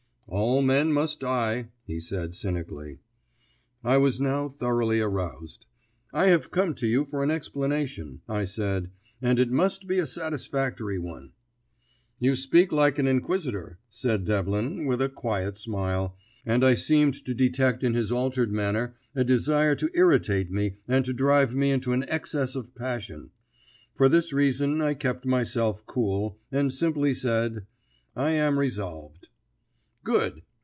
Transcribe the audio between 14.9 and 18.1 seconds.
a quiet smile, and I seemed to detect in his